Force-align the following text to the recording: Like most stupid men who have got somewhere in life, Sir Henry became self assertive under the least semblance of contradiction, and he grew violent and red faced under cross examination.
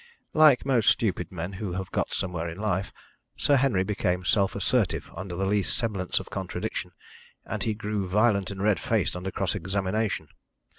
Like 0.33 0.65
most 0.65 0.89
stupid 0.89 1.31
men 1.31 1.53
who 1.61 1.73
have 1.73 1.91
got 1.91 2.09
somewhere 2.11 2.49
in 2.49 2.57
life, 2.57 2.91
Sir 3.37 3.55
Henry 3.55 3.83
became 3.83 4.25
self 4.25 4.55
assertive 4.55 5.11
under 5.15 5.35
the 5.35 5.45
least 5.45 5.77
semblance 5.77 6.19
of 6.19 6.31
contradiction, 6.31 6.93
and 7.45 7.61
he 7.61 7.75
grew 7.75 8.07
violent 8.09 8.49
and 8.49 8.63
red 8.63 8.79
faced 8.79 9.15
under 9.15 9.29
cross 9.29 9.53
examination. 9.53 10.29